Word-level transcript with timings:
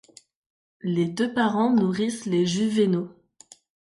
Les 0.81 1.05
deux 1.05 1.31
parents 1.31 1.71
nourrissent 1.75 2.25
les 2.25 2.47
juvénaux. 2.47 3.15